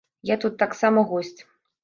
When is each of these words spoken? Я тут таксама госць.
Я 0.29 0.37
тут 0.45 0.55
таксама 0.63 1.05
госць. 1.13 1.39